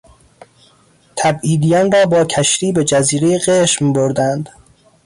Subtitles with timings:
[1.15, 4.49] تبعیدیان را با کشتی به جزیرهی قشم بردند.